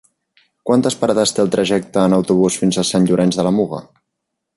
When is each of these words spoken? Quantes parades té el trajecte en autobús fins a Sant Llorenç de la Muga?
Quantes 0.69 0.95
parades 1.01 1.33
té 1.39 1.43
el 1.43 1.51
trajecte 1.55 2.05
en 2.05 2.15
autobús 2.17 2.57
fins 2.63 2.81
a 2.81 2.87
Sant 2.93 3.07
Llorenç 3.11 3.39
de 3.41 3.47
la 3.49 3.53
Muga? 3.59 3.83